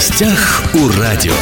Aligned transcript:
гостях 0.00 0.62
у 0.72 0.88
радио. 0.98 1.34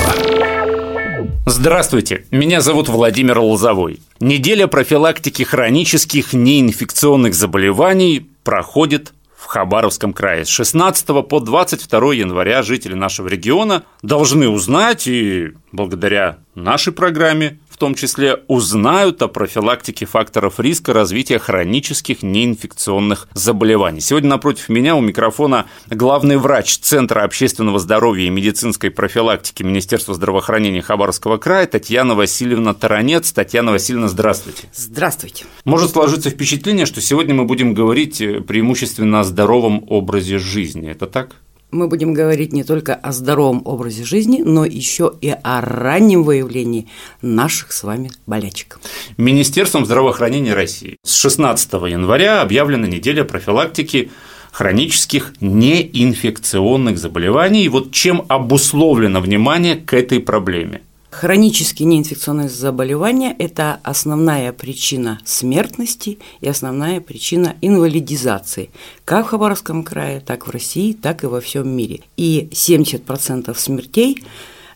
Здравствуйте, 1.46 2.24
меня 2.32 2.60
зовут 2.60 2.88
Владимир 2.88 3.38
Лозовой. 3.38 4.00
Неделя 4.18 4.66
профилактики 4.66 5.44
хронических 5.44 6.32
неинфекционных 6.32 7.34
заболеваний 7.34 8.28
проходит 8.42 9.12
в 9.36 9.46
Хабаровском 9.46 10.12
крае. 10.12 10.44
С 10.44 10.48
16 10.48 11.06
по 11.28 11.38
22 11.38 12.14
января 12.14 12.62
жители 12.62 12.94
нашего 12.94 13.28
региона 13.28 13.84
должны 14.02 14.48
узнать 14.48 15.06
и 15.06 15.52
благодаря 15.70 16.38
нашей 16.56 16.92
программе 16.92 17.60
том 17.78 17.94
числе 17.94 18.42
узнают 18.48 19.22
о 19.22 19.28
профилактике 19.28 20.04
факторов 20.04 20.60
риска 20.60 20.92
развития 20.92 21.38
хронических 21.38 22.22
неинфекционных 22.22 23.28
заболеваний. 23.34 24.00
Сегодня 24.00 24.30
напротив 24.30 24.68
меня 24.68 24.96
у 24.96 25.00
микрофона 25.00 25.66
главный 25.88 26.36
врач 26.36 26.78
Центра 26.78 27.22
общественного 27.22 27.78
здоровья 27.78 28.26
и 28.26 28.30
медицинской 28.30 28.90
профилактики 28.90 29.62
Министерства 29.62 30.14
здравоохранения 30.14 30.82
Хабаровского 30.82 31.38
края 31.38 31.66
Татьяна 31.66 32.14
Васильевна 32.14 32.74
Таранец. 32.74 33.32
Татьяна 33.32 33.72
Васильевна, 33.72 34.08
здравствуйте. 34.08 34.68
Здравствуйте. 34.74 35.46
Может 35.64 35.92
сложиться 35.92 36.30
впечатление, 36.30 36.86
что 36.86 37.00
сегодня 37.00 37.34
мы 37.34 37.44
будем 37.44 37.74
говорить 37.74 38.18
преимущественно 38.18 39.20
о 39.20 39.24
здоровом 39.24 39.84
образе 39.88 40.38
жизни. 40.38 40.90
Это 40.90 41.06
так? 41.06 41.36
Мы 41.70 41.88
будем 41.88 42.14
говорить 42.14 42.52
не 42.52 42.64
только 42.64 42.94
о 42.94 43.12
здоровом 43.12 43.62
образе 43.64 44.04
жизни, 44.04 44.42
но 44.44 44.64
еще 44.64 45.12
и 45.20 45.34
о 45.42 45.60
раннем 45.60 46.22
выявлении 46.22 46.88
наших 47.22 47.72
с 47.72 47.82
вами 47.82 48.10
болячек. 48.26 48.80
Министерством 49.16 49.84
здравоохранения 49.84 50.54
России 50.54 50.96
с 51.04 51.14
16 51.14 51.72
января 51.72 52.42
объявлена 52.42 52.86
неделя 52.86 53.24
профилактики 53.24 54.10
хронических 54.52 55.34
неинфекционных 55.40 56.98
заболеваний. 56.98 57.64
И 57.64 57.68
вот 57.68 57.92
чем 57.92 58.24
обусловлено 58.28 59.20
внимание 59.20 59.76
к 59.76 59.92
этой 59.94 60.20
проблеме? 60.20 60.82
Хронические 61.20 61.88
неинфекционные 61.88 62.48
заболевания– 62.48 63.34
это 63.40 63.80
основная 63.82 64.52
причина 64.52 65.18
смертности 65.24 66.20
и 66.40 66.48
основная 66.48 67.00
причина 67.00 67.56
инвалидизации 67.60 68.70
как 69.04 69.26
в 69.26 69.30
Хабаровском 69.30 69.82
крае, 69.82 70.20
так 70.20 70.46
в 70.46 70.50
России, 70.52 70.92
так 70.92 71.24
и 71.24 71.26
во 71.26 71.40
всем 71.40 71.68
мире. 71.76 72.02
И 72.16 72.48
70% 72.52 73.52
смертей 73.58 74.22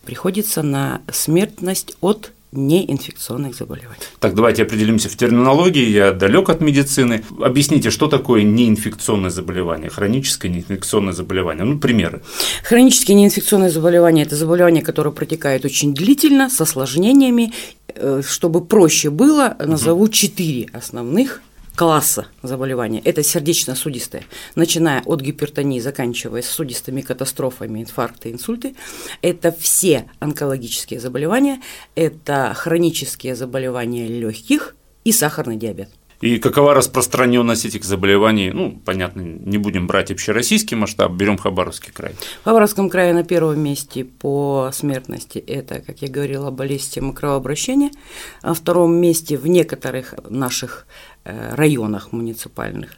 приходится 0.03 0.63
на 0.63 1.01
смертность 1.09 1.95
от 2.01 2.33
неинфекционных 2.53 3.55
заболеваний. 3.55 4.01
Так, 4.19 4.35
давайте 4.35 4.63
определимся 4.63 5.09
в 5.09 5.15
терминологии. 5.15 5.89
Я 5.89 6.11
далек 6.11 6.49
от 6.49 6.61
медицины. 6.61 7.23
Объясните, 7.39 7.89
что 7.89 8.07
такое 8.07 8.43
неинфекционное 8.43 9.29
заболевание, 9.29 9.89
хроническое 9.89 10.51
неинфекционное 10.51 11.13
заболевание? 11.13 11.63
Ну, 11.63 11.79
примеры. 11.79 12.21
Хронические 12.63 13.15
неинфекционные 13.15 13.69
заболевания– 13.69 14.23
это 14.23 14.35
заболевания, 14.35 14.81
которые 14.81 15.13
протекают 15.13 15.65
очень 15.65 15.93
длительно, 15.93 16.49
с 16.49 16.61
осложнениями. 16.61 17.53
Э, 17.95 18.21
чтобы 18.25 18.65
проще 18.65 19.09
было, 19.09 19.55
назову 19.59 20.07
четыре 20.07 20.69
основных 20.73 21.41
класса 21.75 22.27
заболевания. 22.41 23.01
Это 23.03 23.23
сердечно-сосудистые, 23.23 24.25
начиная 24.55 25.01
от 25.03 25.21
гипертонии, 25.21 25.79
заканчивая 25.79 26.41
сосудистыми 26.41 27.01
катастрофами, 27.01 27.81
инфаркты, 27.81 28.31
инсульты. 28.31 28.75
Это 29.21 29.51
все 29.51 30.09
онкологические 30.19 30.99
заболевания, 30.99 31.61
это 31.95 32.53
хронические 32.55 33.35
заболевания 33.35 34.07
легких 34.07 34.75
и 35.03 35.11
сахарный 35.11 35.57
диабет. 35.57 35.89
И 36.23 36.37
какова 36.37 36.73
распространенность 36.73 37.65
этих 37.65 37.83
заболеваний? 37.83 38.49
Ну, 38.49 38.79
понятно, 38.85 39.19
не 39.19 39.57
будем 39.57 39.87
брать 39.87 40.09
общероссийский 40.09 40.77
масштаб, 40.77 41.11
берем 41.11 41.37
Хабаровский 41.37 41.91
край. 41.91 42.13
В 42.13 42.45
Хабаровском 42.45 42.89
крае 42.89 43.13
на 43.13 43.25
первом 43.25 43.59
месте 43.59 44.05
по 44.05 44.69
смертности 44.71 45.37
это, 45.37 45.81
как 45.81 46.01
я 46.01 46.07
говорила, 46.07 46.49
болезнь 46.49 46.85
системы 46.85 47.13
кровообращения. 47.13 47.91
На 48.41 48.53
втором 48.53 48.95
месте 48.95 49.37
в 49.37 49.47
некоторых 49.47 50.13
наших 50.29 50.87
э, 51.25 51.55
районах 51.55 52.13
муниципальных 52.13 52.91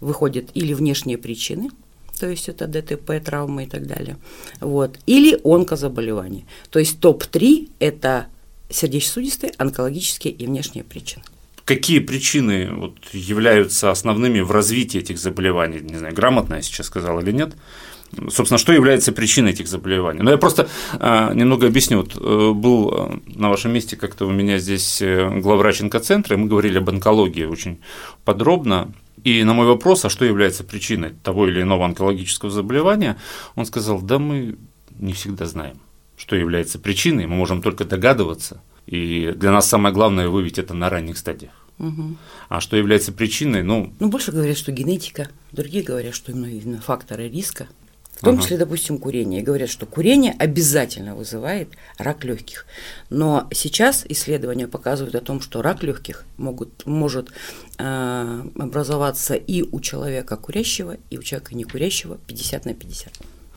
выходят 0.00 0.46
или 0.54 0.74
внешние 0.74 1.16
причины, 1.16 1.70
то 2.18 2.28
есть 2.28 2.48
это 2.48 2.66
ДТП, 2.66 3.24
травмы 3.24 3.64
и 3.64 3.66
так 3.68 3.86
далее, 3.86 4.16
вот, 4.58 4.98
или 5.06 5.38
онкозаболевания. 5.44 6.44
То 6.70 6.80
есть 6.80 6.98
топ-3– 6.98 7.70
это 7.78 8.26
сердечно-сосудистые, 8.68 9.52
онкологические 9.58 10.34
и 10.34 10.44
внешние 10.44 10.82
причины 10.82 11.22
какие 11.64 11.98
причины 11.98 12.70
вот 12.72 12.96
являются 13.12 13.90
основными 13.90 14.40
в 14.40 14.50
развитии 14.50 15.00
этих 15.00 15.18
заболеваний? 15.18 15.80
Не 15.80 15.96
знаю, 15.96 16.14
грамотно 16.14 16.56
я 16.56 16.62
сейчас 16.62 16.86
сказал 16.86 17.20
или 17.20 17.32
нет. 17.32 17.54
Собственно, 18.30 18.58
что 18.58 18.72
является 18.72 19.12
причиной 19.12 19.52
этих 19.52 19.66
заболеваний? 19.66 20.20
Ну, 20.22 20.30
я 20.30 20.36
просто 20.36 20.68
а, 21.00 21.32
немного 21.34 21.66
объясню. 21.66 21.98
Вот, 21.98 22.14
э, 22.14 22.52
был 22.52 22.92
э, 22.92 23.18
на 23.34 23.50
вашем 23.50 23.72
месте 23.72 23.96
как-то 23.96 24.26
у 24.26 24.30
меня 24.30 24.58
здесь 24.58 25.02
э, 25.02 25.40
главврач 25.40 25.80
онкоцентра, 25.80 26.36
и 26.36 26.38
мы 26.38 26.46
говорили 26.46 26.78
об 26.78 26.88
онкологии 26.88 27.44
очень 27.44 27.80
подробно. 28.24 28.92
И 29.24 29.42
на 29.42 29.54
мой 29.54 29.66
вопрос, 29.66 30.04
а 30.04 30.10
что 30.10 30.24
является 30.24 30.62
причиной 30.62 31.14
того 31.24 31.48
или 31.48 31.62
иного 31.62 31.86
онкологического 31.86 32.52
заболевания, 32.52 33.16
он 33.56 33.66
сказал, 33.66 34.00
да 34.00 34.18
мы 34.18 34.56
не 34.96 35.12
всегда 35.12 35.46
знаем, 35.46 35.80
что 36.16 36.36
является 36.36 36.78
причиной, 36.78 37.26
мы 37.26 37.34
можем 37.34 37.62
только 37.62 37.84
догадываться– 37.84 38.62
и 38.86 39.32
для 39.36 39.50
нас 39.50 39.68
самое 39.68 39.94
главное 39.94 40.28
выявить 40.28 40.58
это 40.58 40.74
на 40.74 40.90
ранних 40.90 41.18
стадиях. 41.18 41.52
Угу. 41.78 42.16
А 42.48 42.60
что 42.60 42.76
является 42.76 43.12
причиной? 43.12 43.62
Ну, 43.62 43.92
ну, 43.98 44.08
больше 44.08 44.32
говорят, 44.32 44.56
что 44.56 44.72
генетика, 44.72 45.28
другие 45.52 45.82
говорят, 45.82 46.14
что 46.14 46.32
именно, 46.32 46.46
именно 46.46 46.80
факторы 46.80 47.28
риска. 47.28 47.68
В 48.14 48.24
том 48.24 48.40
числе, 48.40 48.56
допустим, 48.56 48.98
курение. 48.98 49.40
И 49.40 49.44
говорят, 49.44 49.68
что 49.68 49.86
курение 49.86 50.34
обязательно 50.38 51.14
вызывает 51.16 51.68
рак 51.98 52.24
легких. 52.24 52.64
Но 53.10 53.48
сейчас 53.52 54.06
исследования 54.08 54.68
показывают 54.68 55.14
о 55.16 55.20
том, 55.20 55.40
что 55.40 55.62
рак 55.62 55.82
легких 55.82 56.24
могут, 56.38 56.86
может 56.86 57.32
э, 57.76 58.42
образоваться 58.56 59.34
и 59.34 59.62
у 59.62 59.80
человека 59.80 60.36
курящего, 60.36 60.96
и 61.10 61.18
у 61.18 61.22
человека 61.22 61.54
не 61.54 61.64
курящего 61.64 62.16
50 62.26 62.64
на 62.64 62.74
50. 62.74 63.12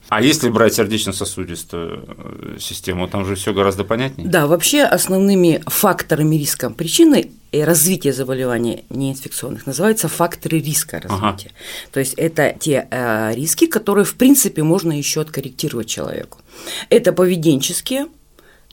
А 0.09 0.21
если 0.21 0.49
брать 0.49 0.73
сердечно-сосудистую 0.73 2.05
э, 2.07 2.57
систему, 2.59 3.07
там 3.07 3.25
же 3.25 3.35
все 3.35 3.53
гораздо 3.53 3.83
понятнее? 3.83 4.27
Да, 4.27 4.47
вообще 4.47 4.83
основными 4.83 5.61
факторами 5.67 6.35
риска 6.35 6.69
причины 6.69 7.31
развития 7.51 8.13
заболеваний 8.13 8.85
неинфекционных 8.89 9.65
называются 9.65 10.07
факторы 10.07 10.59
риска 10.59 10.99
развития. 11.01 11.51
Ага. 11.51 11.91
То 11.91 11.99
есть 11.99 12.13
это 12.15 12.55
те 12.59 12.87
э, 12.89 13.33
риски, 13.35 13.67
которые 13.67 14.05
в 14.05 14.15
принципе 14.15 14.63
можно 14.63 14.97
еще 14.97 15.21
откорректировать 15.21 15.87
человеку. 15.87 16.39
Это 16.89 17.13
поведенческие, 17.13 18.07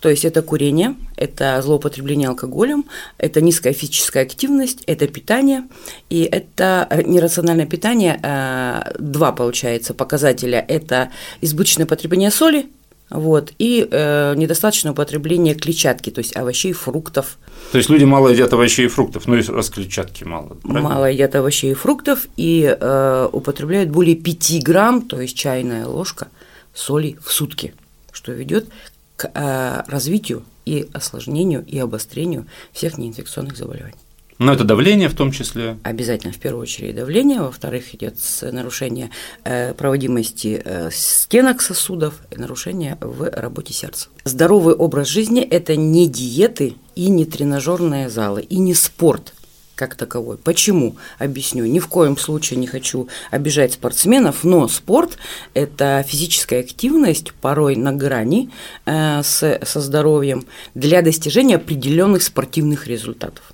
то 0.04 0.10
есть 0.10 0.26
это 0.26 0.42
курение, 0.42 0.96
это 1.16 1.62
злоупотребление 1.62 2.28
алкоголем, 2.28 2.84
это 3.16 3.40
низкая 3.40 3.72
физическая 3.72 4.24
активность, 4.24 4.82
это 4.86 5.08
питание, 5.08 5.64
и 6.10 6.28
это 6.30 6.86
нерациональное 7.06 7.64
питание, 7.64 8.20
э, 8.22 8.82
два 8.98 9.32
получается 9.32 9.94
показателя, 9.94 10.62
это 10.68 11.10
избыточное 11.40 11.86
потребление 11.86 12.30
соли, 12.30 12.66
вот, 13.08 13.54
и 13.58 13.88
э, 13.90 14.34
недостаточное 14.36 14.92
употребление 14.92 15.54
клетчатки, 15.54 16.10
то 16.10 16.18
есть 16.18 16.36
овощей, 16.36 16.74
фруктов. 16.74 17.38
То 17.72 17.78
есть 17.78 17.88
люди 17.88 18.04
мало 18.04 18.28
едят 18.28 18.52
овощей 18.52 18.84
и 18.84 18.88
фруктов, 18.88 19.26
ну 19.26 19.36
и 19.36 19.42
раз 19.42 19.70
клетчатки 19.70 20.24
мало. 20.24 20.58
Правильно? 20.62 20.86
Мало 20.86 21.06
едят 21.06 21.34
овощей 21.34 21.70
и 21.70 21.74
фруктов 21.74 22.26
и 22.36 22.76
э, 22.78 23.28
употребляют 23.32 23.88
более 23.88 24.16
5 24.16 24.62
грамм, 24.62 25.00
то 25.00 25.18
есть 25.18 25.34
чайная 25.34 25.86
ложка 25.86 26.28
соли 26.74 27.16
в 27.24 27.32
сутки, 27.32 27.72
что 28.12 28.32
ведет 28.32 28.68
к 29.16 29.30
э, 29.32 29.82
развитию 29.86 30.44
и 30.64 30.88
осложнению 30.92 31.64
и 31.64 31.78
обострению 31.78 32.46
всех 32.72 32.98
неинфекционных 32.98 33.56
заболеваний. 33.56 33.96
Но 34.38 34.52
это 34.52 34.64
давление 34.64 35.08
в 35.08 35.14
том 35.14 35.30
числе? 35.30 35.78
Обязательно, 35.84 36.32
в 36.32 36.38
первую 36.38 36.62
очередь 36.62 36.96
давление, 36.96 37.40
во-вторых, 37.40 37.94
идет 37.94 38.16
нарушение 38.42 39.10
э, 39.44 39.74
проводимости 39.74 40.60
э, 40.64 40.90
стенок 40.92 41.62
сосудов, 41.62 42.20
нарушение 42.36 42.98
в 43.00 43.30
работе 43.30 43.72
сердца. 43.72 44.08
Здоровый 44.24 44.74
образ 44.74 45.06
жизни– 45.06 45.40
это 45.42 45.76
не 45.76 46.08
диеты 46.08 46.74
и 46.96 47.10
не 47.10 47.26
тренажерные 47.26 48.10
залы, 48.10 48.42
и 48.42 48.58
не 48.58 48.74
спорт– 48.74 49.34
как 49.74 49.96
таковой. 49.96 50.36
Почему? 50.36 50.96
Объясню. 51.18 51.64
Ни 51.64 51.78
в 51.78 51.88
коем 51.88 52.16
случае 52.16 52.58
не 52.58 52.66
хочу 52.66 53.08
обижать 53.30 53.74
спортсменов, 53.74 54.44
но 54.44 54.68
спорт– 54.68 55.18
это 55.54 56.04
физическая 56.06 56.60
активность, 56.60 57.32
порой 57.32 57.76
на 57.76 57.92
грани 57.92 58.50
э, 58.86 59.22
с, 59.22 59.60
со 59.62 59.80
здоровьем, 59.80 60.46
для 60.74 61.02
достижения 61.02 61.56
определенных 61.56 62.22
спортивных 62.22 62.86
результатов. 62.86 63.52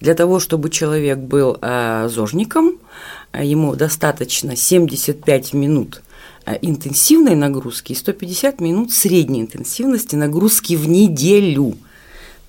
Для 0.00 0.14
того, 0.14 0.40
чтобы 0.40 0.70
человек 0.70 1.18
был 1.18 1.58
э, 1.60 2.08
зожником, 2.10 2.78
э, 3.32 3.44
ему 3.44 3.74
достаточно 3.74 4.54
75 4.54 5.52
минут 5.52 6.02
э, 6.44 6.58
интенсивной 6.62 7.34
нагрузки 7.34 7.92
и 7.92 7.96
150 7.96 8.60
минут 8.60 8.92
средней 8.92 9.40
интенсивности 9.40 10.14
нагрузки 10.14 10.74
в 10.74 10.88
неделю– 10.88 11.76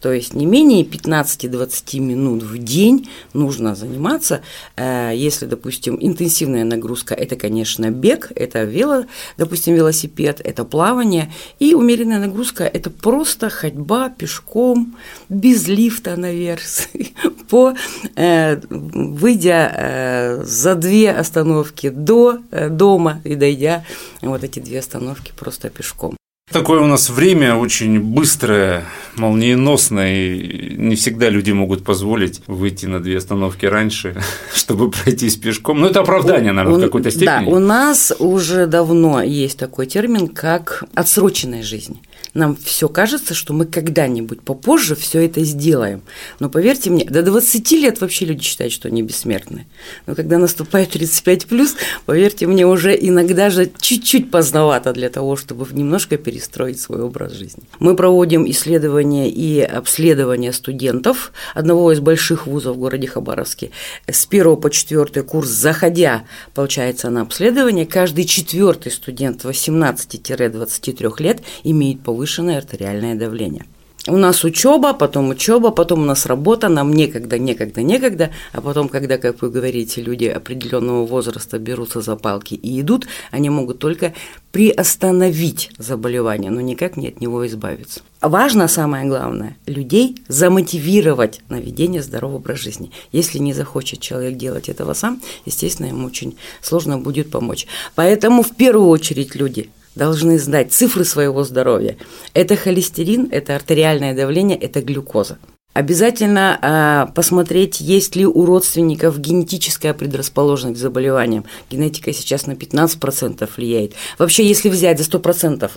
То 0.02 0.14
есть 0.14 0.34
не 0.34 0.46
менее 0.46 0.84
15-20 0.84 2.00
минут 2.00 2.44
в 2.44 2.58
день 2.58 3.10
нужно 3.34 3.76
заниматься. 3.76 4.42
Э, 4.76 5.12
если, 5.14 5.46
допустим, 5.46 5.98
интенсивная 6.00 6.64
нагрузка– 6.64 7.14
это, 7.16 7.36
конечно, 7.36 7.90
бег, 7.90 8.32
это 8.36 8.64
вело, 8.64 9.06
допустим, 9.38 9.76
велосипед, 9.76 10.42
это 10.44 10.66
плавание. 10.66 11.32
И 11.60 11.74
умеренная 11.74 12.20
нагрузка– 12.20 12.64
это 12.74 12.90
просто 12.90 13.50
ходьба 13.50 14.10
пешком, 14.10 14.96
без 15.30 15.68
лифта 15.68 16.16
наверх, 16.16 16.62
по, 17.50 17.74
э, 18.16 18.60
выйдя 18.70 19.72
э, 19.74 20.44
за 20.44 20.76
две 20.76 21.12
остановки 21.12 21.90
до 21.90 22.40
дома 22.70 23.22
и 23.24 23.36
дойдя 23.36 23.84
вот 24.22 24.44
эти 24.44 24.60
две 24.60 24.80
остановки 24.80 25.34
просто 25.36 25.70
пешком. 25.70 26.18
Такое 26.52 26.80
у 26.80 26.86
нас 26.86 27.10
время 27.10 27.56
очень 27.56 28.00
быстрое, 28.00 28.86
молниеносное, 29.18 30.34
и 30.34 30.76
не 30.78 30.96
всегда 30.96 31.30
люди 31.30 31.52
могут 31.52 31.84
позволить 31.84 32.42
выйти 32.48 32.86
на 32.86 33.02
две 33.02 33.18
остановки 33.18 33.66
раньше, 33.66 34.16
чтобы 34.56 34.90
пройтись 34.90 35.36
пешком. 35.36 35.82
Ну, 35.82 35.88
это 35.88 36.00
оправдание, 36.00 36.54
наверное, 36.54 36.80
в 36.80 36.82
какой-то 36.84 37.12
степени. 37.12 37.26
Да, 37.26 37.52
у 37.52 37.60
нас 37.60 38.14
уже 38.18 38.66
давно 38.66 39.22
есть 39.22 39.60
такой 39.60 39.88
термин, 39.88 40.30
как 40.30 40.86
отсроченная 40.96 41.64
жизнь 41.64 42.00
нам 42.38 42.56
все 42.56 42.88
кажется, 42.88 43.34
что 43.34 43.54
мы 43.54 43.66
когда-нибудь 43.66 44.42
попозже 44.42 44.96
все 44.96 45.26
это 45.26 45.44
сделаем. 45.44 46.04
Но 46.40 46.50
поверьте 46.50 46.90
мне, 46.90 47.04
до 47.06 47.24
20 47.24 47.72
лет 47.72 48.00
вообще 48.00 48.26
люди 48.26 48.44
считают, 48.44 48.74
что 48.74 48.88
они 48.88 49.02
бессмертны. 49.02 49.66
Но 50.06 50.16
когда 50.16 50.38
наступает 50.38 50.92
35 50.92 51.48
плюс, 51.48 51.76
поверьте 52.06 52.46
мне, 52.48 52.66
уже 52.68 52.96
иногда 53.00 53.50
же 53.50 53.70
чуть-чуть 53.80 54.30
поздновато 54.30 54.94
для 54.94 55.10
того, 55.10 55.36
чтобы 55.36 55.68
немножко 55.72 56.18
перестроить 56.38 56.80
свой 56.80 57.02
образ 57.02 57.34
жизни. 57.34 57.64
Мы 57.80 57.96
проводим 57.96 58.48
исследования 58.50 59.30
и 59.30 59.60
обследования 59.62 60.54
студентов 60.54 61.32
одного 61.56 61.92
из 61.92 62.00
больших 62.00 62.46
вузов 62.46 62.76
в 62.76 62.80
городе 62.80 63.08
Хабаровске. 63.08 63.72
С 64.08 64.28
1 64.28 64.58
по 64.58 64.70
4 64.70 65.24
курс, 65.24 65.50
заходя, 65.50 66.26
получается, 66.54 67.10
на 67.10 67.22
обследование, 67.22 67.88
каждый 67.88 68.26
четвертый 68.26 68.92
студент 68.92 69.46
18-23 69.46 71.24
лет 71.24 71.42
имеет 71.64 72.04
повышенное 72.04 72.58
артериальное 72.58 73.16
давление. 73.16 73.66
У 74.10 74.16
нас 74.16 74.46
учеба, 74.46 74.94
потом 74.94 75.30
учеба, 75.30 75.72
потом 75.72 76.04
у 76.04 76.06
нас 76.06 76.26
работа, 76.26 76.70
нам 76.70 76.94
некогда, 76.94 77.38
некогда, 77.38 77.82
некогда, 77.82 78.32
а 78.54 78.62
потом, 78.62 78.88
когда, 78.88 79.18
как 79.18 79.42
вы 79.42 79.50
говорите, 79.50 80.02
люди 80.02 80.26
определенного 80.26 81.06
возраста 81.06 81.60
берутся 81.60 82.00
за 82.00 82.16
палки 82.16 82.54
и 82.54 82.80
идут, 82.80 83.06
они 83.32 83.50
могут 83.50 83.80
только 83.80 84.14
приостановить 84.54 85.72
заболевание, 85.78 86.52
но 86.52 86.62
никак 86.62 86.96
не 86.96 87.10
от 87.10 87.20
него 87.20 87.46
избавиться. 87.48 88.00
Важно, 88.22 88.70
самое 88.70 89.06
главное, 89.06 89.58
людей 89.66 90.22
замотивировать 90.30 91.42
на 91.50 91.60
ведение 91.60 92.02
здорового 92.02 92.38
образа 92.38 92.62
жизни. 92.62 92.92
Если 93.12 93.40
не 93.40 93.54
захочет 93.54 94.00
человек 94.00 94.38
делать 94.38 94.70
этого 94.70 94.94
сам, 94.94 95.22
естественно, 95.46 95.88
ему 95.88 96.08
очень 96.08 96.38
сложно 96.62 96.98
будет 96.98 97.30
помочь. 97.30 97.68
Поэтому 97.96 98.42
в 98.42 98.56
первую 98.56 98.88
очередь 98.88 99.36
люди 99.36 99.70
должны 99.98 100.40
знать 100.40 100.72
цифры 100.72 101.04
своего 101.04 101.44
здоровья. 101.44 101.98
Это 102.34 102.56
холестерин, 102.56 103.28
это 103.32 103.56
артериальное 103.56 104.16
давление, 104.16 104.58
это 104.58 104.82
глюкоза. 104.82 105.38
Обязательно 105.78 106.58
э, 106.60 107.14
посмотреть, 107.14 107.82
есть 107.82 108.16
ли 108.16 108.26
у 108.26 108.46
родственников 108.46 109.20
генетическая 109.20 109.94
предрасположенность 109.94 110.80
к 110.80 110.82
заболеваниям. 110.82 111.46
Генетика 111.70 112.12
сейчас 112.14 112.48
на 112.48 112.54
15% 112.54 113.48
влияет. 113.56 113.94
Вообще, 114.18 114.44
если 114.48 114.70
взять 114.70 114.98
за 114.98 115.04
100% 115.04 115.70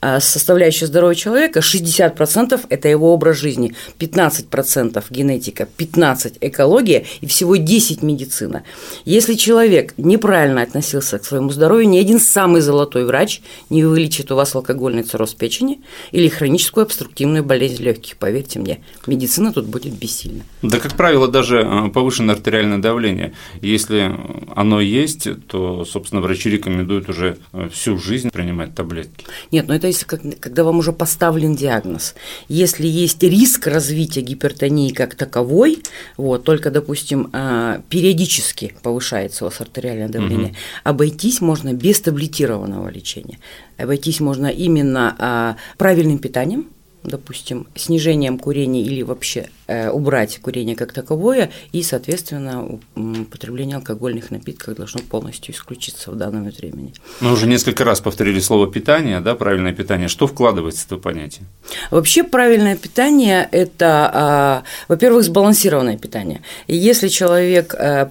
э, 0.00 0.20
составляющую 0.20 0.86
здоровья 0.86 1.16
человека, 1.16 1.58
60%– 1.58 2.66
это 2.68 2.88
его 2.88 3.12
образ 3.12 3.38
жизни, 3.38 3.74
15% 3.98 5.04
генетика, 5.10 5.66
15% 5.76 6.36
экология 6.40 7.04
и 7.20 7.26
всего 7.26 7.56
10% 7.56 8.04
медицина. 8.04 8.62
Если 9.04 9.34
человек 9.34 9.92
неправильно 9.96 10.62
относился 10.62 11.18
к 11.18 11.24
своему 11.24 11.50
здоровью, 11.50 11.88
ни 11.88 11.98
один 11.98 12.20
самый 12.20 12.60
золотой 12.60 13.04
врач 13.04 13.42
не 13.70 13.82
вылечит 13.82 14.30
у 14.30 14.36
вас 14.36 14.54
алкогольный 14.54 15.02
цирроз 15.02 15.34
печени 15.34 15.80
или 16.12 16.28
хроническую 16.28 16.84
обструктивную 16.84 17.42
болезнь 17.42 17.82
легких, 17.82 18.18
поверьте 18.18 18.60
мне. 18.60 18.78
Медицина 19.08 19.47
медицина 19.48 19.52
тут 19.52 19.66
будет 19.66 19.94
бессильна. 19.94 20.42
Да, 20.62 20.78
как 20.78 20.96
правило, 20.96 21.28
даже 21.28 21.60
э, 21.60 21.88
повышенное 21.90 22.34
артериальное 22.34 22.78
давление, 22.78 23.32
если 23.62 24.14
оно 24.54 24.80
есть, 24.80 25.28
то, 25.46 25.84
собственно, 25.84 26.22
врачи 26.22 26.50
рекомендуют 26.50 27.08
уже 27.08 27.38
э, 27.52 27.68
всю 27.72 27.98
жизнь 27.98 28.30
принимать 28.30 28.74
таблетки. 28.74 29.24
Нет, 29.52 29.68
но 29.68 29.74
это 29.74 29.86
если 29.86 30.06
когда 30.06 30.64
вам 30.64 30.78
уже 30.78 30.92
поставлен 30.92 31.54
диагноз. 31.54 32.14
Если 32.48 32.86
есть 32.86 33.22
риск 33.22 33.66
развития 33.66 34.22
гипертонии 34.22 34.92
как 34.92 35.14
таковой, 35.14 35.78
вот, 36.16 36.44
только, 36.44 36.70
допустим, 36.70 37.30
э, 37.32 37.80
периодически 37.88 38.74
повышается 38.82 39.44
у 39.44 39.48
вас 39.48 39.60
артериальное 39.60 40.08
давление, 40.08 40.48
угу. 40.48 40.56
обойтись 40.84 41.40
можно 41.40 41.72
без 41.72 42.00
таблетированного 42.00 42.88
лечения. 42.90 43.38
Обойтись 43.76 44.20
можно 44.20 44.46
именно 44.46 45.56
правильным 45.76 46.18
питанием, 46.18 46.66
допустим, 47.04 47.66
снижением 47.74 48.38
курения 48.38 48.82
или 48.82 49.02
вообще 49.02 49.48
э, 49.66 49.90
убрать 49.90 50.38
курение 50.40 50.76
как 50.76 50.92
таковое, 50.92 51.50
и, 51.72 51.82
соответственно, 51.82 52.80
употребление 52.96 53.76
алкогольных 53.76 54.30
напитков 54.30 54.76
должно 54.76 55.00
полностью 55.00 55.54
исключиться 55.54 56.10
в 56.10 56.16
данном 56.16 56.44
времени. 56.50 56.92
Мы 57.20 57.32
уже 57.32 57.46
несколько 57.46 57.84
раз 57.84 58.00
повторили 58.00 58.40
слово 58.40 58.70
питание, 58.70 59.20
да, 59.20 59.34
правильное 59.34 59.72
питание. 59.72 60.08
Что 60.08 60.26
вкладывается 60.26 60.82
в 60.82 60.86
это 60.86 60.96
понятие? 60.96 61.46
Вообще 61.90 62.24
правильное 62.24 62.76
питание– 62.76 63.48
это, 63.52 64.64
э, 64.64 64.68
во-первых, 64.88 65.24
сбалансированное 65.24 65.98
питание. 65.98 66.42
И 66.66 66.76
если 66.76 67.08
человек 67.08 67.74
э, 67.74 68.08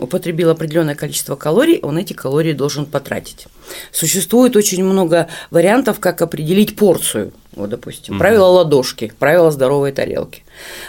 употребил 0.00 0.50
определенное 0.50 0.94
количество 0.94 1.36
калорий, 1.36 1.80
он 1.82 1.98
эти 1.98 2.12
калории 2.12 2.52
должен 2.52 2.86
потратить. 2.86 3.46
Существует 3.90 4.56
очень 4.56 4.84
много 4.84 5.28
вариантов, 5.50 5.98
как 6.00 6.22
определить 6.22 6.76
порцию– 6.76 7.32
вот, 7.54 7.70
допустим, 7.70 8.14
угу. 8.14 8.20
правило 8.20 8.46
ладошки, 8.46 9.12
правило 9.18 9.50
здоровой 9.50 9.92
тарелки. 9.92 10.42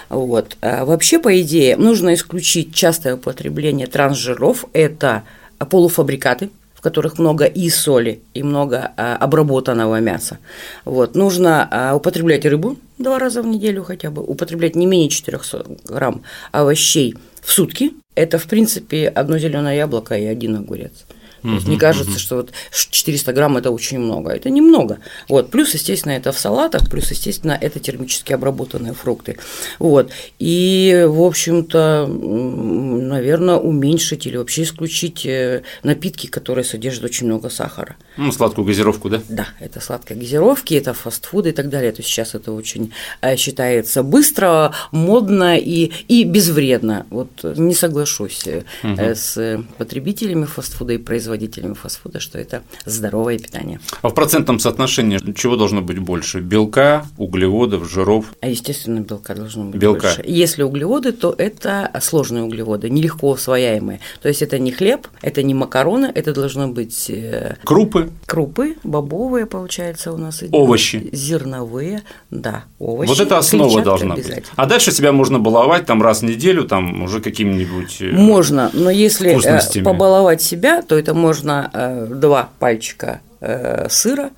Вот. 0.09 0.57
А 0.61 0.85
вообще, 0.85 1.19
по 1.19 1.41
идее, 1.41 1.75
нужно 1.75 2.13
исключить 2.13 2.73
частое 2.73 3.15
употребление 3.15 3.87
трансжиров. 3.87 4.65
Это 4.73 5.23
полуфабрикаты, 5.57 6.49
в 6.73 6.81
которых 6.81 7.19
много 7.19 7.45
и 7.45 7.69
соли, 7.69 8.21
и 8.33 8.43
много 8.43 8.91
а, 8.95 9.17
обработанного 9.17 9.99
мяса. 9.99 10.39
Вот. 10.85 11.15
Нужно 11.15 11.67
а, 11.69 11.95
употреблять 11.95 12.45
рыбу 12.45 12.77
два 12.97 13.19
раза 13.19 13.41
в 13.41 13.47
неделю 13.47 13.83
хотя 13.83 14.09
бы, 14.09 14.23
употреблять 14.23 14.75
не 14.75 14.85
менее 14.85 15.09
400 15.09 15.65
грамм 15.85 16.23
овощей 16.51 17.15
в 17.41 17.51
сутки. 17.51 17.91
Это, 18.15 18.37
в 18.37 18.45
принципе, 18.45 19.07
одно 19.09 19.37
зеленое 19.37 19.77
яблоко 19.77 20.15
и 20.15 20.25
один 20.25 20.55
огурец. 20.55 21.05
То 21.43 21.55
есть 21.55 21.67
не 21.67 21.77
кажется, 21.77 22.19
что 22.19 22.37
вот 22.37 22.51
400 22.71 23.33
грамм 23.33 23.57
это 23.57 23.69
очень 23.69 23.99
много. 23.99 24.31
Это 24.31 24.49
немного. 24.49 24.99
Вот. 25.27 25.51
Плюс, 25.51 25.73
естественно, 25.73 26.13
это 26.13 26.31
в 26.31 26.39
салатах, 26.39 26.89
плюс, 26.89 27.11
естественно, 27.11 27.57
это 27.59 27.79
термически 27.79 28.31
обработанные 28.31 28.93
фрукты. 28.93 29.37
Вот. 29.77 30.09
И, 30.39 31.05
в 31.07 31.21
общем-то, 31.21 32.07
наверное, 32.07 33.55
уменьшить 33.57 34.25
или 34.25 34.37
вообще 34.37 34.63
исключить 34.63 35.25
э, 35.25 35.63
напитки, 35.83 36.27
которые 36.27 36.63
содержат 36.63 37.03
очень 37.03 37.27
много 37.27 37.49
сахара. 37.49 37.97
Ну, 38.15 38.31
сладкую 38.31 38.65
газировку, 38.65 39.09
да? 39.09 39.21
Да, 39.27 39.47
это 39.59 39.81
сладкие 39.81 40.17
газировки, 40.17 40.75
это 40.75 40.93
фастфуды 40.93 41.49
и 41.49 41.53
так 41.53 41.69
далее. 41.69 41.91
То 41.91 41.99
есть 41.99 42.09
сейчас 42.09 42.35
это 42.35 42.53
очень 42.53 42.93
э, 43.21 43.35
считается 43.35 44.01
быстро, 44.01 44.73
модно 44.91 45.57
и, 45.57 45.91
и 46.07 46.23
безвредно. 46.23 47.05
Вот 47.09 47.43
не 47.43 47.75
соглашусь 47.75 48.47
угу. 48.47 48.97
с 48.97 49.61
потребителями 49.77 50.45
фастфуда 50.45 50.93
и 50.93 50.97
производителями 50.97 51.32
производителями 51.33 51.73
фастфуда, 51.73 52.19
что 52.19 52.39
это 52.39 52.61
здоровое 52.85 53.39
питание. 53.39 53.79
А 54.01 54.09
в 54.09 54.13
процентном 54.13 54.59
соотношении 54.59 55.19
чего 55.33 55.55
должно 55.55 55.81
быть 55.81 55.99
больше? 55.99 56.39
Белка, 56.41 57.05
углеводов, 57.17 57.89
жиров? 57.89 58.25
А 58.41 58.47
естественно, 58.47 58.99
белка 58.99 59.33
должно 59.35 59.65
быть 59.65 59.81
белка. 59.81 60.07
больше. 60.15 60.23
Если 60.25 60.63
углеводы, 60.63 61.11
то 61.11 61.33
это 61.37 61.91
сложные 62.01 62.43
углеводы, 62.43 62.89
нелегко 62.89 63.31
усвояемые. 63.31 63.99
То 64.21 64.29
есть 64.29 64.41
это 64.41 64.59
не 64.59 64.71
хлеб, 64.71 65.07
это 65.21 65.43
не 65.43 65.53
макароны, 65.53 66.11
это 66.13 66.33
должно 66.33 66.67
быть 66.67 67.09
э, 67.09 67.55
крупы. 67.63 68.09
Крупы, 68.25 68.75
бобовые, 68.83 69.45
получается, 69.45 70.11
у 70.11 70.17
нас. 70.17 70.43
Овощи. 70.51 71.09
Зерновые, 71.11 72.03
да, 72.29 72.65
овощи. 72.79 73.09
Вот 73.09 73.19
это 73.19 73.37
основа 73.37 73.81
должна 73.81 74.15
быть. 74.15 74.43
А 74.55 74.65
дальше 74.65 74.91
себя 74.91 75.11
можно 75.11 75.39
баловать 75.39 75.85
там 75.85 76.01
раз 76.01 76.19
в 76.19 76.25
неделю, 76.25 76.63
там 76.65 77.03
уже 77.03 77.21
какими-нибудь 77.21 78.01
э, 78.01 78.11
Можно, 78.11 78.69
но 78.73 78.91
если 78.91 79.31
э, 79.33 79.83
побаловать 79.83 80.41
себя, 80.41 80.81
то 80.81 80.95
это 80.97 81.13
можно 81.23 81.69
э, 81.73 82.07
два 82.09 82.49
пальчика 82.59 83.21
э, 83.39 83.87
сыра, 83.89 84.31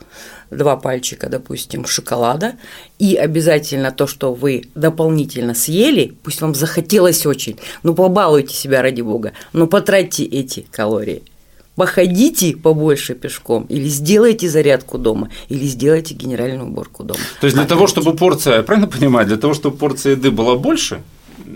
два 0.51 0.75
пальчика, 0.75 1.29
допустим, 1.29 1.85
шоколада, 1.85 2.53
и 2.99 3.15
обязательно 3.15 3.91
то, 3.91 4.05
что 4.07 4.33
вы 4.33 4.65
дополнительно 4.75 5.55
съели, 5.55 6.13
пусть 6.23 6.41
вам 6.41 6.53
захотелось 6.53 7.25
очень, 7.25 7.57
ну 7.83 7.95
побалуйте 7.95 8.53
себя 8.53 8.81
ради 8.83 9.01
бога, 9.01 9.31
но 9.53 9.67
потратьте 9.67 10.23
эти 10.23 10.65
калории. 10.71 11.23
Походите 11.75 12.55
побольше 12.55 13.15
пешком, 13.15 13.65
или 13.67 13.89
сделайте 13.89 14.47
зарядку 14.47 14.97
дома, 14.97 15.29
или 15.49 15.65
сделайте 15.65 16.13
генеральную 16.13 16.67
уборку 16.67 17.03
дома. 17.03 17.19
То 17.41 17.47
есть 17.47 17.57
для 17.57 17.65
того, 17.65 17.87
чтобы 17.87 18.15
порция, 18.15 18.63
правильно 18.67 18.87
понимаю, 18.87 19.27
для 19.27 19.37
того, 19.37 19.53
чтобы 19.55 19.75
порция 19.77 20.11
еды 20.11 20.29
была 20.29 20.55
больше, 20.55 21.01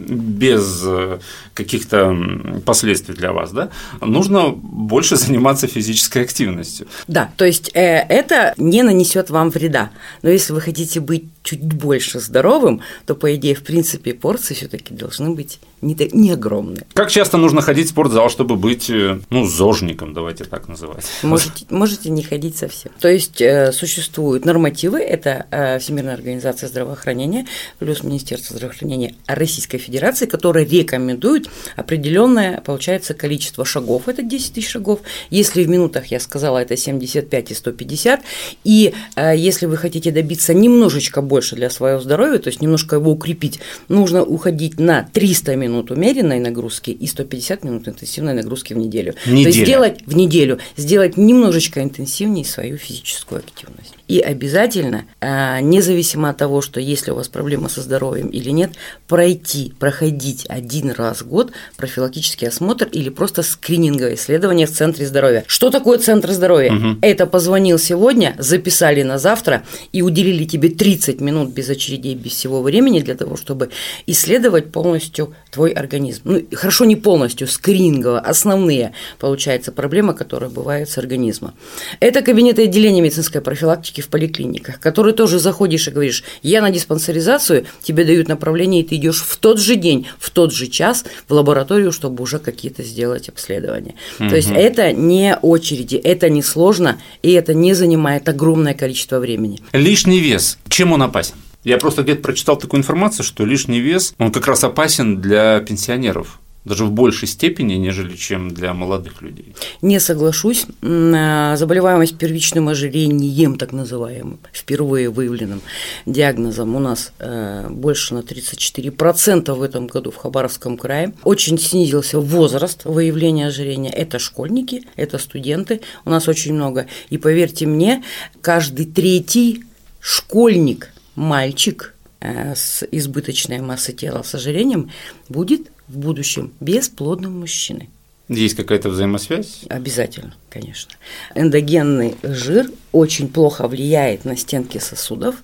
без 0.10 0.82
э, 0.86 1.20
каких-то 1.54 2.18
последствий 2.66 3.16
для 3.16 3.32
вас, 3.32 3.52
да, 3.52 3.70
нужно 4.02 4.50
больше 4.50 5.16
заниматься 5.16 5.68
физической 5.68 6.24
активностью. 6.24 6.88
Да, 7.08 7.32
то 7.38 7.46
есть 7.46 7.72
э, 7.74 8.06
это 8.10 8.54
не 8.58 8.84
нанесет 8.84 9.30
вам 9.30 9.50
вреда. 9.50 9.92
Но 10.22 10.30
если 10.30 10.54
вы 10.54 10.62
хотите 10.62 11.00
быть 11.00 11.26
чуть 11.44 11.62
больше 11.62 12.20
здоровым, 12.20 12.82
то, 13.06 13.16
по 13.16 13.34
идее, 13.36 13.56
в 13.56 13.64
принципе, 13.64 14.14
порции 14.14 14.54
все-таки 14.54 14.94
должны 14.94 15.32
быть 15.32 15.60
не, 15.82 15.96
не 16.12 16.32
огромные. 16.32 16.86
Как 16.94 17.10
часто 17.10 17.38
нужно 17.38 17.62
ходить 17.62 17.88
в 17.88 17.90
спортзал, 17.90 18.30
чтобы 18.30 18.56
быть, 18.56 18.90
э, 18.90 19.20
ну, 19.30 19.46
зожником, 19.46 20.14
давайте 20.14 20.44
так 20.44 20.68
называть? 20.68 21.06
Можете, 21.24 21.66
можете 21.70 22.10
не 22.10 22.24
ходить 22.24 22.58
совсем. 22.58 22.92
То 23.00 23.08
есть 23.08 23.42
э, 23.42 23.72
существуют 23.72 24.46
нормативы, 24.46 25.00
это 25.00 25.46
э, 25.52 25.80
Всемирная 25.80 26.16
организация 26.16 26.68
здравоохранения 26.70 27.46
плюс 27.80 28.04
Министерство 28.04 28.56
здравоохранения 28.56 29.16
Российской 29.28 29.78
Федерации, 29.78 29.99
которые 30.28 30.66
рекомендуют 30.66 31.50
определенное, 31.76 32.62
получается, 32.62 33.14
количество 33.14 33.66
шагов, 33.66 34.08
это 34.08 34.24
10 34.24 34.54
тысяч 34.54 34.70
шагов. 34.70 35.02
Если 35.30 35.64
в 35.64 35.70
минутах, 35.70 36.08
я 36.08 36.20
сказала, 36.20 36.60
это 36.60 36.78
75 36.78 37.52
и 37.52 37.54
150, 37.54 38.22
и 38.64 38.94
если 39.36 39.66
вы 39.66 39.78
хотите 39.78 40.12
добиться 40.12 40.54
немножечко 40.54 41.22
больше 41.22 41.56
для 41.56 41.70
своего 41.70 42.00
здоровья, 42.00 42.40
то 42.40 42.50
есть 42.50 42.62
немножко 42.62 42.96
его 42.96 43.12
укрепить, 43.12 43.60
нужно 43.88 44.24
уходить 44.24 44.80
на 44.80 45.04
300 45.14 45.56
минут 45.56 45.92
умеренной 45.92 46.40
нагрузки 46.40 46.92
и 46.92 47.08
150 47.08 47.64
минут 47.64 47.88
интенсивной 47.88 48.34
нагрузки 48.34 48.74
в 48.74 48.78
неделю. 48.78 49.16
Неделя. 49.26 49.44
То 49.44 49.50
есть 49.50 49.60
сделать 49.60 50.00
в 50.06 50.16
неделю, 50.16 50.60
сделать 50.78 51.18
немножечко 51.18 51.84
интенсивнее 51.84 52.46
свою 52.46 52.78
физическую 52.78 53.40
активность. 53.40 53.94
И 54.08 54.20
обязательно, 54.20 55.06
а, 55.22 55.62
независимо 55.62 56.30
от 56.30 56.38
того, 56.38 56.62
что 56.62 56.80
если 56.80 57.12
у 57.12 57.16
вас 57.16 57.28
проблема 57.28 57.70
со 57.70 57.82
здоровьем 57.82 58.28
или 58.30 58.50
нет, 58.50 58.72
пройти, 59.08 59.74
проходить 59.90 60.46
один 60.48 60.92
раз 60.92 61.22
в 61.22 61.28
год 61.28 61.52
профилактический 61.76 62.48
осмотр 62.48 62.88
или 62.92 63.10
просто 63.10 63.42
скрининговое 63.42 64.14
исследование 64.14 64.68
в 64.68 64.72
Центре 64.72 65.08
здоровья. 65.08 65.44
Что 65.48 65.72
такое 65.72 65.98
Центр 65.98 66.32
здоровья? 66.32 66.72
Угу. 66.74 67.00
Это 67.02 67.26
позвонил 67.26 67.80
сегодня, 67.80 68.36
записали 68.38 69.02
на 69.02 69.18
завтра 69.18 69.64
и 69.92 70.04
уделили 70.04 70.46
тебе 70.46 70.70
30 70.70 71.22
минут 71.22 71.50
без 71.50 71.70
очередей, 71.70 72.14
без 72.14 72.34
всего 72.34 72.62
времени 72.62 73.00
для 73.00 73.16
того, 73.16 73.36
чтобы 73.36 73.72
исследовать 74.06 74.72
полностью 74.72 75.34
твой 75.50 75.72
организм. 75.72 76.22
Ну, 76.26 76.44
хорошо 76.54 76.86
не 76.86 76.96
полностью, 76.96 77.48
скринингово, 77.48 78.20
основные, 78.20 78.92
получается, 79.18 79.72
проблемы, 79.72 80.14
которые 80.14 80.52
бывают 80.52 80.88
с 80.88 81.00
организмом. 81.00 81.56
Это 82.00 82.22
кабинеты 82.22 82.66
отделения 82.66 83.02
медицинской 83.02 83.42
профилактики 83.42 84.02
в 84.02 84.08
поликлиниках, 84.10 84.80
которые 84.80 85.16
тоже 85.16 85.40
заходишь 85.40 85.88
и 85.88 85.92
говоришь, 85.92 86.24
я 86.44 86.62
на 86.62 86.70
диспансеризацию, 86.70 87.66
тебе 87.82 88.04
дают 88.04 88.28
направление, 88.28 88.84
и 88.84 88.88
ты 88.88 88.96
идешь 88.98 89.24
в 89.24 89.38
тот 89.38 89.60
же 89.60 89.69
день, 89.76 90.08
в 90.20 90.30
тот 90.30 90.54
же 90.54 90.68
час 90.68 91.06
в 91.28 91.34
лабораторию, 91.34 91.92
чтобы 91.92 92.24
уже 92.24 92.40
какие-то 92.40 92.84
сделать 92.84 93.30
обследования. 93.30 93.96
Угу. 94.20 94.30
То 94.30 94.36
есть 94.36 94.52
это 94.52 94.92
не 94.92 95.38
очереди, 95.42 95.96
это 95.96 96.30
не 96.30 96.42
сложно, 96.42 97.00
и 97.22 97.32
это 97.32 97.54
не 97.54 97.74
занимает 97.74 98.28
огромное 98.30 98.74
количество 98.74 99.20
времени. 99.20 99.60
Лишний 99.74 100.20
вес, 100.20 100.58
чем 100.70 100.92
он 100.92 101.04
опасен? 101.04 101.36
Я 101.64 101.78
просто 101.78 102.04
где-то 102.04 102.22
прочитал 102.22 102.58
такую 102.58 102.80
информацию, 102.80 103.26
что 103.26 103.46
лишний 103.46 103.80
вес, 103.80 104.14
он 104.18 104.32
как 104.32 104.48
раз 104.48 104.64
опасен 104.64 105.20
для 105.20 105.60
пенсионеров 105.60 106.40
даже 106.70 106.86
в 106.86 106.92
большей 106.92 107.28
степени, 107.28 107.74
нежели 107.74 108.16
чем 108.16 108.52
для 108.52 108.76
молодых 108.76 109.24
людей. 109.24 109.56
Не 109.82 110.00
соглашусь. 110.00 110.68
А, 110.84 111.56
заболеваемость 111.58 112.18
первичным 112.18 112.70
ожирением, 112.70 113.58
так 113.58 113.74
называемым, 113.74 114.40
впервые 114.54 115.10
выявленным 115.10 115.62
диагнозом 116.06 116.76
у 116.76 116.80
нас 116.80 117.12
э, 117.18 117.68
больше 117.72 118.14
на 118.14 118.20
34% 118.20 119.52
в 119.52 119.64
этом 119.64 119.88
году 119.88 120.12
в 120.12 120.18
Хабаровском 120.18 120.78
крае. 120.78 121.14
Очень 121.24 121.58
снизился 121.58 122.20
возраст 122.20 122.86
выявления 122.86 123.48
ожирения. 123.48 123.90
Это 123.90 124.20
школьники, 124.20 124.84
это 124.96 125.18
студенты. 125.18 125.82
У 126.06 126.12
нас 126.12 126.28
очень 126.28 126.54
много. 126.54 126.86
И 127.10 127.18
поверьте 127.18 127.66
мне, 127.66 128.04
каждый 128.42 128.86
третий 128.86 129.64
школьник, 130.00 130.92
мальчик 131.16 131.96
э, 132.20 132.54
с 132.54 132.86
избыточной 132.92 133.60
массой 133.60 133.96
тела, 133.96 134.22
с 134.22 134.36
ожирением, 134.36 134.92
будет 135.30 135.72
в 135.90 135.98
будущем 135.98 136.54
бесплодным 136.60 137.40
мужчиной. 137.40 137.90
Есть 138.30 138.56
какая-то 138.56 138.90
взаимосвязь? 138.90 139.62
Обязательно, 139.70 140.36
конечно. 140.52 140.92
Эндогенный 141.34 142.16
жир 142.22 142.70
очень 142.92 143.28
плохо 143.28 143.68
влияет 143.68 144.24
на 144.24 144.38
стенки 144.38 144.78
сосудов, 144.78 145.38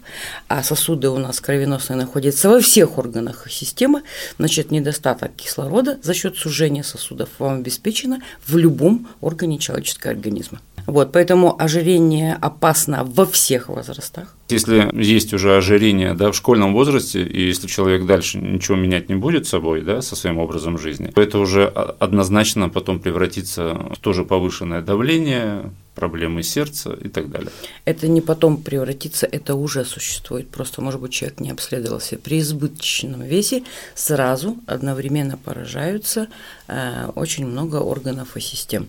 а 0.47 0.61
сосуды 0.61 1.09
у 1.09 1.17
нас 1.17 1.41
кровеносные 1.41 1.97
находятся 1.97 2.47
во 2.47 2.59
всех 2.59 2.99
органах 2.99 3.49
системы, 3.49 4.03
значит, 4.37 4.69
недостаток 4.69 5.35
кислорода 5.35 5.97
за 6.03 6.13
счет 6.13 6.37
сужения 6.37 6.83
сосудов 6.83 7.29
вам 7.39 7.55
обеспечено 7.55 8.21
в 8.45 8.55
любом 8.55 9.07
органе 9.19 9.57
человеческого 9.57 10.13
организма. 10.13 10.61
Вот, 10.87 11.11
поэтому 11.11 11.55
ожирение 11.61 12.37
опасно 12.39 13.03
во 13.03 13.25
всех 13.25 13.69
возрастах. 13.69 14.35
Если 14.49 14.89
есть 14.93 15.33
уже 15.33 15.57
ожирение 15.57 16.13
да, 16.13 16.31
в 16.31 16.35
школьном 16.35 16.73
возрасте, 16.73 17.23
и 17.23 17.47
если 17.47 17.67
человек 17.67 18.05
дальше 18.05 18.37
ничего 18.37 18.77
менять 18.77 19.09
не 19.09 19.15
будет 19.15 19.47
с 19.47 19.49
собой, 19.49 19.81
да, 19.81 20.01
со 20.01 20.15
своим 20.15 20.37
образом 20.37 20.77
жизни, 20.77 21.07
то 21.07 21.21
это 21.21 21.39
уже 21.39 21.65
однозначно 21.65 22.69
потом 22.69 22.99
превратится 22.99 23.73
в 23.73 23.97
тоже 23.99 24.23
повышенное 24.23 24.81
давление, 24.81 25.71
проблемы 25.95 26.43
сердца 26.43 26.93
и 26.93 27.07
так 27.07 27.31
далее. 27.31 27.49
Это 27.85 28.07
не 28.07 28.21
потом 28.21 28.61
превратится, 28.61 29.25
это 29.25 29.55
уже 29.55 29.85
существует. 29.85 30.49
Просто, 30.49 30.81
может 30.81 31.01
быть, 31.01 31.13
человек 31.13 31.39
не 31.39 31.49
обследовался. 31.49 32.17
При 32.17 32.39
избыточном 32.39 33.23
весе 33.23 33.63
сразу 33.95 34.57
одновременно 34.67 35.37
поражаются 35.37 36.27
э, 36.67 37.07
очень 37.15 37.47
много 37.47 37.77
органов 37.77 38.37
и 38.37 38.41
систем. 38.41 38.87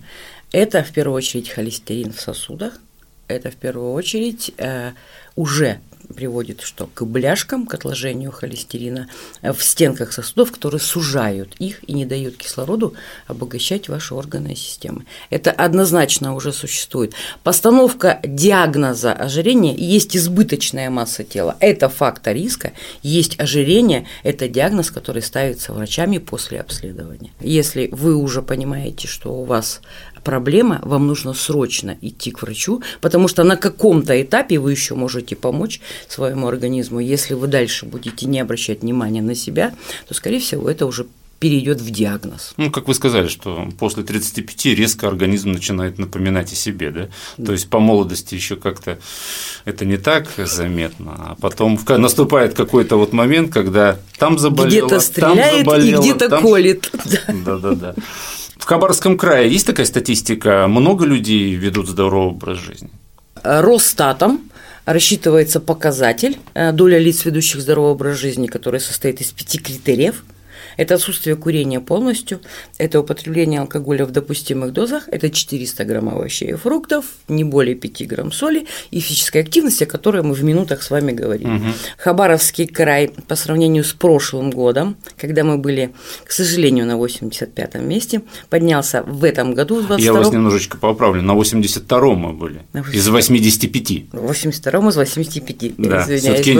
Это 0.52 0.82
в 0.82 0.92
первую 0.92 1.16
очередь 1.16 1.48
холестерин 1.48 2.12
в 2.12 2.20
сосудах, 2.20 2.78
это 3.28 3.50
в 3.50 3.56
первую 3.56 3.92
очередь 3.92 4.52
э, 4.58 4.92
уже 5.34 5.80
приводит 6.14 6.60
что 6.60 6.88
к 6.92 7.04
бляшкам, 7.04 7.66
к 7.66 7.74
отложению 7.74 8.30
холестерина 8.30 9.08
в 9.42 9.60
стенках 9.60 10.12
сосудов, 10.12 10.52
которые 10.52 10.80
сужают 10.80 11.54
их 11.58 11.80
и 11.88 11.92
не 11.92 12.04
дают 12.04 12.36
кислороду 12.36 12.94
обогащать 13.26 13.88
ваши 13.88 14.14
органы 14.14 14.52
и 14.52 14.56
системы. 14.56 15.04
Это 15.30 15.50
однозначно 15.50 16.34
уже 16.34 16.52
существует. 16.52 17.14
Постановка 17.42 18.20
диагноза 18.22 19.12
ожирения 19.12 19.74
есть 19.74 20.16
избыточная 20.16 20.90
масса 20.90 21.24
тела. 21.24 21.56
Это 21.60 21.88
фактор 21.88 22.34
риска. 22.34 22.72
Есть 23.02 23.38
ожирение, 23.40 24.06
это 24.22 24.48
диагноз, 24.48 24.90
который 24.90 25.22
ставится 25.22 25.72
врачами 25.72 26.18
после 26.18 26.60
обследования. 26.60 27.32
Если 27.40 27.88
вы 27.90 28.14
уже 28.14 28.42
понимаете, 28.42 29.08
что 29.08 29.32
у 29.32 29.44
вас 29.44 29.80
проблема, 30.26 30.80
вам 30.82 31.06
нужно 31.06 31.34
срочно 31.34 31.96
идти 32.02 32.32
к 32.32 32.42
врачу, 32.42 32.82
потому 33.00 33.28
что 33.28 33.44
на 33.44 33.56
каком-то 33.56 34.20
этапе 34.20 34.58
вы 34.58 34.72
еще 34.72 34.96
можете 34.96 35.36
помочь 35.36 35.80
своему 36.08 36.48
организму. 36.48 36.98
Если 36.98 37.34
вы 37.34 37.46
дальше 37.46 37.86
будете 37.86 38.26
не 38.26 38.40
обращать 38.40 38.82
внимания 38.82 39.22
на 39.22 39.36
себя, 39.36 39.72
то, 40.08 40.14
скорее 40.14 40.40
всего, 40.40 40.68
это 40.68 40.84
уже 40.84 41.06
перейдет 41.38 41.80
в 41.80 41.90
диагноз. 41.90 42.54
Ну, 42.56 42.72
как 42.72 42.88
вы 42.88 42.94
сказали, 42.94 43.28
что 43.28 43.68
после 43.78 44.02
35 44.02 44.66
резко 44.76 45.06
организм 45.06 45.52
начинает 45.52 45.98
напоминать 45.98 46.52
о 46.52 46.56
себе, 46.56 46.90
да? 46.90 47.08
да. 47.36 47.46
То 47.46 47.52
есть 47.52 47.68
по 47.68 47.78
молодости 47.78 48.34
еще 48.34 48.56
как-то 48.56 48.98
это 49.64 49.84
не 49.84 49.96
так 49.96 50.28
заметно, 50.36 51.14
а 51.18 51.36
потом 51.40 51.78
наступает 51.86 52.54
какой-то 52.54 52.96
вот 52.96 53.12
момент, 53.12 53.52
когда 53.52 53.98
там 54.18 54.40
заболело, 54.40 54.86
где-то 54.88 55.00
стреляет 55.00 55.64
там 55.64 55.80
заболело, 55.80 56.00
и 56.00 56.04
где-то 56.04 56.28
там... 56.30 56.42
колет. 56.42 56.90
Да-да-да. 57.44 57.94
В 58.66 58.68
Хабаровском 58.68 59.16
крае 59.16 59.48
есть 59.48 59.64
такая 59.64 59.86
статистика, 59.86 60.66
много 60.66 61.06
людей 61.06 61.54
ведут 61.54 61.86
здоровый 61.86 62.32
образ 62.32 62.58
жизни? 62.58 62.90
Росстатом 63.44 64.40
рассчитывается 64.84 65.60
показатель, 65.60 66.36
э, 66.54 66.72
доля 66.72 66.98
лиц, 66.98 67.24
ведущих 67.24 67.60
здоровый 67.60 67.92
образ 67.92 68.18
жизни, 68.18 68.48
который 68.48 68.80
состоит 68.80 69.20
из 69.20 69.30
пяти 69.30 69.58
критериев– 69.58 70.24
это 70.76 70.94
отсутствие 70.94 71.36
курения 71.36 71.80
полностью, 71.80 72.40
это 72.78 73.00
употребление 73.00 73.60
алкоголя 73.60 74.04
в 74.04 74.10
допустимых 74.10 74.72
дозах, 74.72 75.08
это 75.08 75.30
400 75.30 75.84
грамм 75.84 76.08
овощей 76.08 76.50
и 76.50 76.54
фруктов, 76.54 77.04
не 77.28 77.44
более 77.44 77.74
5 77.74 78.06
грамм 78.06 78.32
соли 78.32 78.66
и 78.90 79.00
физической 79.00 79.42
активности, 79.42 79.84
о 79.84 79.86
которой 79.86 80.22
мы 80.22 80.34
в 80.34 80.44
минутах 80.44 80.82
с 80.82 80.90
вами 80.90 81.12
говорим. 81.12 81.56
Угу. 81.56 81.64
Хабаровский 81.98 82.66
край 82.66 83.10
по 83.28 83.36
сравнению 83.36 83.84
с 83.84 83.92
прошлым 83.92 84.50
годом, 84.50 84.96
когда 85.16 85.44
мы 85.44 85.58
были, 85.58 85.92
к 86.24 86.32
сожалению, 86.32 86.86
на 86.86 86.92
85-м 86.92 87.88
месте, 87.88 88.22
поднялся 88.50 89.02
в 89.02 89.24
этом 89.24 89.54
году, 89.54 89.76
в 89.76 89.86
22 89.86 90.04
Я 90.04 90.12
вас 90.12 90.32
немножечко 90.32 90.76
поправлю, 90.76 91.22
на 91.22 91.32
82-м 91.32 92.18
мы 92.18 92.32
были, 92.32 92.62
на 92.72 92.82
80... 92.82 92.94
из 92.94 93.08
85. 93.08 93.90
82-м 94.12 94.88
из 94.88 94.96
85, 94.96 95.76
да, 95.78 96.04
все 96.04 96.34
таки 96.34 96.54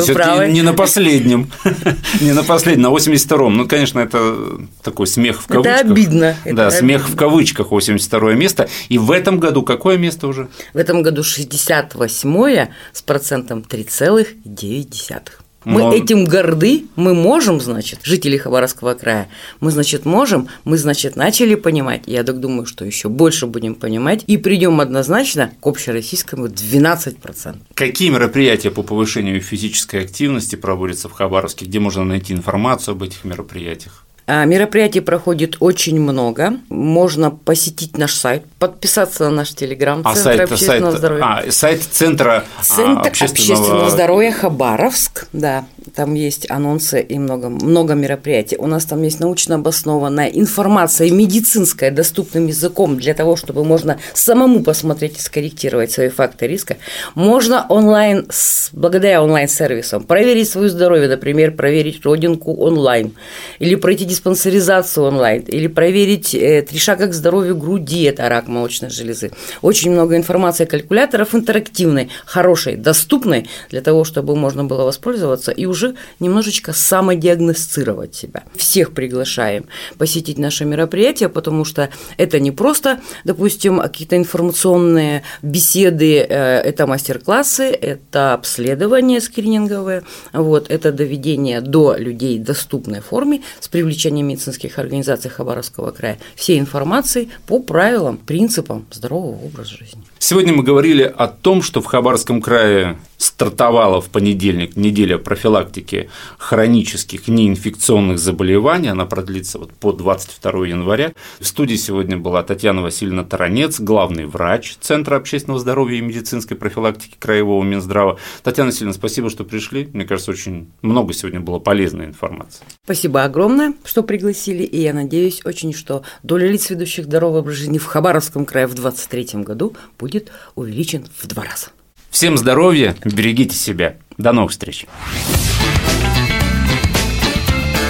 не 0.52 0.62
на 0.62 0.72
последнем, 0.72 1.50
не 2.20 2.32
на 2.32 2.42
последнем, 2.42 2.82
на 2.82 2.88
82-м. 2.88 3.56
Ну, 3.56 3.68
конечно, 3.68 4.05
это 4.06 4.58
такой 4.82 5.06
смех 5.06 5.42
в 5.42 5.46
кавычках. 5.46 5.80
Это 5.80 5.90
обидно. 5.90 6.36
Да, 6.44 6.66
это 6.66 6.70
смех 6.70 7.02
обидно. 7.02 7.16
в 7.16 7.18
кавычках 7.18 7.70
82 7.70 8.32
место. 8.34 8.68
И 8.88 8.98
в 8.98 9.10
этом 9.10 9.38
году 9.38 9.62
какое 9.62 9.96
место 9.98 10.26
уже? 10.26 10.48
В 10.72 10.78
этом 10.78 11.02
году 11.02 11.22
68 11.22 12.68
с 12.92 13.02
процентом 13.02 13.64
3,9. 13.68 15.45
Мы 15.66 15.80
Но- 15.80 15.92
этим 15.92 16.26
горды, 16.26 16.84
мы 16.94 17.12
можем, 17.12 17.60
значит, 17.60 17.98
жители 18.04 18.36
Хабаровского 18.36 18.94
края, 18.94 19.28
мы, 19.58 19.72
значит, 19.72 20.04
можем, 20.04 20.46
мы, 20.62 20.78
значит, 20.78 21.16
начали 21.16 21.56
понимать, 21.56 22.02
я 22.06 22.22
так 22.22 22.38
думаю, 22.38 22.66
что 22.66 22.84
еще 22.84 23.08
больше 23.08 23.48
будем 23.48 23.74
понимать, 23.74 24.22
и 24.28 24.36
придем 24.36 24.80
однозначно 24.80 25.50
к 25.60 25.66
общероссийскому 25.66 26.46
12%. 26.46 27.56
Какие 27.74 28.10
мероприятия 28.10 28.70
по 28.70 28.84
повышению 28.84 29.40
физической 29.40 30.04
активности 30.04 30.54
проводятся 30.54 31.08
в 31.08 31.12
Хабаровске? 31.12 31.66
Где 31.66 31.80
можно 31.80 32.04
найти 32.04 32.32
информацию 32.32 32.92
об 32.92 33.02
этих 33.02 33.24
мероприятиях? 33.24 34.05
А, 34.28 34.44
Мероприятий 34.44 35.00
проходит 35.00 35.56
очень 35.60 36.00
много. 36.00 36.54
Можно 36.68 37.30
посетить 37.30 37.96
наш 37.96 38.12
сайт, 38.12 38.42
подписаться 38.58 39.24
на 39.24 39.30
наш 39.30 39.54
телеграм 39.54 40.02
А 40.04 40.16
сайт, 40.16 40.40
общественного 40.40 40.90
сайт, 40.90 40.98
здоровья. 40.98 41.24
а, 41.24 41.52
сайт 41.52 41.82
Центра 41.82 42.44
а, 42.58 42.62
Центр 42.62 43.08
общественного... 43.08 43.88
здоровья 43.88 44.32
Хабаровск, 44.32 45.28
да, 45.32 45.64
там 45.94 46.14
есть 46.14 46.50
анонсы 46.50 47.00
и 47.00 47.18
много, 47.20 47.48
много 47.50 47.94
мероприятий. 47.94 48.56
У 48.56 48.66
нас 48.66 48.84
там 48.84 49.00
есть 49.02 49.20
научно 49.20 49.54
обоснованная 49.54 50.28
информация 50.28 51.08
медицинская 51.10 51.92
доступным 51.92 52.48
языком 52.48 52.96
для 52.96 53.14
того, 53.14 53.36
чтобы 53.36 53.64
можно 53.64 54.00
самому 54.12 54.64
посмотреть 54.64 55.18
и 55.18 55.20
скорректировать 55.20 55.92
свои 55.92 56.08
факты 56.08 56.48
риска. 56.48 56.78
Можно 57.14 57.64
онлайн, 57.68 58.26
благодаря 58.72 59.22
онлайн-сервисам, 59.22 60.02
проверить 60.02 60.50
свое 60.50 60.68
здоровье, 60.68 61.08
например, 61.08 61.52
проверить 61.52 62.04
родинку 62.04 62.54
онлайн, 62.56 63.12
или 63.60 63.76
пройти 63.76 64.15
диспансеризацию 64.16 65.06
онлайн, 65.06 65.42
или 65.42 65.66
проверить 65.66 66.34
э, 66.34 66.62
три 66.62 66.78
шага 66.78 67.06
к 67.06 67.14
здоровью 67.14 67.56
груди, 67.56 68.04
это 68.04 68.28
рак 68.28 68.48
молочной 68.48 68.90
железы. 68.90 69.30
Очень 69.62 69.92
много 69.92 70.16
информации, 70.16 70.64
калькуляторов 70.64 71.34
интерактивной, 71.34 72.08
хорошей, 72.24 72.76
доступной, 72.76 73.48
для 73.70 73.82
того, 73.82 74.04
чтобы 74.04 74.34
можно 74.34 74.64
было 74.64 74.84
воспользоваться 74.84 75.52
и 75.52 75.66
уже 75.66 75.96
немножечко 76.18 76.72
самодиагностировать 76.72 78.14
себя. 78.14 78.44
Всех 78.56 78.92
приглашаем 78.92 79.66
посетить 79.98 80.38
наше 80.38 80.64
мероприятие, 80.64 81.28
потому 81.28 81.64
что 81.64 81.90
это 82.16 82.40
не 82.40 82.52
просто, 82.52 83.00
допустим, 83.24 83.80
какие-то 83.80 84.16
информационные 84.16 85.22
беседы, 85.42 86.18
э, 86.18 86.60
это 86.60 86.86
мастер-классы, 86.86 87.64
это 87.64 88.32
обследования 88.32 89.20
скрининговые, 89.20 90.02
вот, 90.32 90.70
это 90.70 90.90
доведение 90.90 91.60
до 91.60 91.96
людей 91.96 92.38
доступной 92.38 93.00
форме 93.00 93.42
с 93.60 93.68
привлечением 93.68 94.05
медицинских 94.22 94.78
организаций 94.78 95.30
Хабаровского 95.30 95.90
края 95.90 96.18
всей 96.34 96.58
информации 96.58 97.28
по 97.46 97.58
правилам, 97.60 98.16
принципам 98.16 98.86
здорового 98.90 99.44
образа 99.44 99.76
жизни. 99.76 100.02
Сегодня 100.28 100.52
мы 100.52 100.64
говорили 100.64 101.04
о 101.04 101.28
том, 101.28 101.62
что 101.62 101.80
в 101.80 101.86
Хабаровском 101.86 102.42
крае 102.42 102.98
стартовала 103.16 104.00
в 104.00 104.08
понедельник 104.08 104.76
неделя 104.76 105.18
профилактики 105.18 106.10
хронических 106.36 107.28
неинфекционных 107.28 108.18
заболеваний. 108.18 108.88
Она 108.88 109.06
продлится 109.06 109.58
вот 109.58 109.72
по 109.72 109.92
22 109.92 110.66
января. 110.66 111.12
В 111.38 111.46
студии 111.46 111.76
сегодня 111.76 112.16
была 112.16 112.42
Татьяна 112.42 112.82
Васильевна 112.82 113.24
Таранец, 113.24 113.80
главный 113.80 114.26
врач 114.26 114.76
Центра 114.80 115.16
общественного 115.16 115.60
здоровья 115.60 115.98
и 115.98 116.00
медицинской 116.00 116.56
профилактики 116.56 117.14
Краевого 117.18 117.62
Минздрава. 117.62 118.18
Татьяна 118.42 118.70
Васильевна, 118.70 118.94
спасибо, 118.94 119.30
что 119.30 119.44
пришли. 119.44 119.88
Мне 119.92 120.04
кажется, 120.04 120.32
очень 120.32 120.68
много 120.82 121.12
сегодня 121.14 121.40
было 121.40 121.60
полезной 121.60 122.06
информации. 122.06 122.64
Спасибо 122.84 123.22
огромное, 123.22 123.74
что 123.84 124.02
пригласили, 124.02 124.64
и 124.64 124.80
я 124.80 124.92
надеюсь 124.92 125.40
очень, 125.44 125.72
что 125.72 126.02
доля 126.22 126.48
лиц, 126.48 126.68
ведущих 126.70 127.04
здоровый 127.04 127.40
образ 127.40 127.56
жизни 127.56 127.78
в 127.78 127.86
Хабаровском 127.86 128.44
крае 128.44 128.66
в 128.66 128.74
2023 128.74 129.42
году 129.42 129.74
будет 130.16 130.32
увеличен 130.54 131.06
в 131.20 131.26
два 131.26 131.44
раза. 131.44 131.68
Всем 132.10 132.36
здоровья, 132.38 132.96
берегите 133.04 133.56
себя. 133.56 133.96
До 134.16 134.32
новых 134.32 134.52
встреч. 134.52 134.86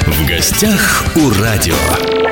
В 0.06 0.28
гостях 0.28 1.04
у 1.14 1.30
радио. 1.40 2.25